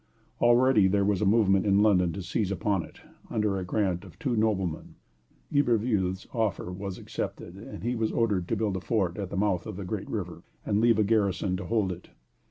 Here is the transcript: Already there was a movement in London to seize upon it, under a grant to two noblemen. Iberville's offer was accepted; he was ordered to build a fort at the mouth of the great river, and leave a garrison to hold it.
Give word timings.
Already 0.39 0.87
there 0.87 1.05
was 1.05 1.21
a 1.21 1.27
movement 1.27 1.63
in 1.63 1.83
London 1.83 2.11
to 2.13 2.23
seize 2.23 2.51
upon 2.51 2.81
it, 2.81 3.01
under 3.29 3.59
a 3.59 3.63
grant 3.63 4.01
to 4.01 4.09
two 4.19 4.35
noblemen. 4.35 4.95
Iberville's 5.53 6.25
offer 6.33 6.71
was 6.71 6.97
accepted; 6.97 7.81
he 7.83 7.93
was 7.95 8.11
ordered 8.11 8.47
to 8.47 8.55
build 8.55 8.77
a 8.77 8.81
fort 8.81 9.15
at 9.19 9.29
the 9.29 9.37
mouth 9.37 9.67
of 9.67 9.75
the 9.75 9.85
great 9.85 10.09
river, 10.09 10.41
and 10.65 10.81
leave 10.81 10.97
a 10.97 11.03
garrison 11.03 11.55
to 11.57 11.65
hold 11.67 11.91
it. 11.91 12.09